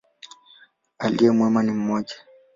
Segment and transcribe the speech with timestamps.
[0.97, 2.15] Aliye mwema ni mmoja.